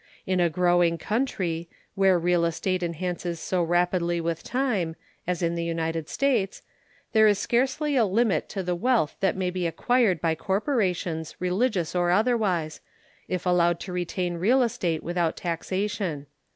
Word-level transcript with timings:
In 0.25 0.39
a 0.39 0.49
growing 0.49 0.97
country, 0.97 1.69
where 1.93 2.17
real 2.17 2.43
estate 2.43 2.81
enhances 2.81 3.39
so 3.39 3.61
rapidly 3.61 4.19
with 4.19 4.41
time, 4.43 4.95
as 5.27 5.43
in 5.43 5.53
the 5.53 5.63
United 5.63 6.09
States, 6.09 6.63
there 7.13 7.27
is 7.27 7.37
scarcely 7.37 7.95
a 7.95 8.03
limit 8.03 8.49
to 8.49 8.63
the 8.63 8.73
wealth 8.73 9.15
that 9.19 9.35
may 9.37 9.51
be 9.51 9.67
acquired 9.67 10.19
by 10.19 10.33
corporations, 10.33 11.35
religious 11.37 11.93
or 11.95 12.09
otherwise, 12.09 12.81
if 13.27 13.45
allowed 13.45 13.79
to 13.81 13.93
retain 13.93 14.37
real 14.37 14.63
estate 14.63 15.03
without 15.03 15.37
taxation. 15.37 16.25